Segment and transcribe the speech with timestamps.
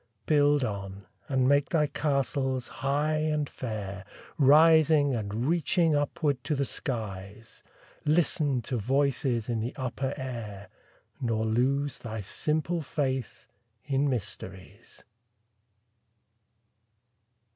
[0.25, 4.03] Build on, and make thy castles high and fair,
[4.39, 7.63] Rising and reaching upward to the skies;
[8.03, 10.69] Listen to voices in the upper air,
[11.21, 13.45] Nor lose thy simple faith
[13.85, 15.03] in mysteries.